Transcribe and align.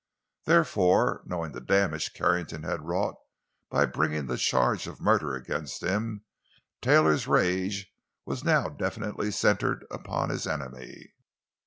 Therefore, 0.45 1.21
knowing 1.27 1.51
the 1.51 1.61
damage 1.61 2.15
Carrington 2.15 2.63
had 2.63 2.87
wrought 2.87 3.17
by 3.69 3.85
bringing 3.85 4.25
the 4.25 4.35
charge 4.35 4.87
of 4.87 4.99
murder 4.99 5.35
against 5.35 5.83
him, 5.83 6.25
Taylor's 6.81 7.27
rage 7.27 7.93
was 8.25 8.43
now 8.43 8.67
definitely 8.67 9.29
centered 9.29 9.85
upon 9.91 10.31
his 10.31 10.47
enemy. 10.47 11.13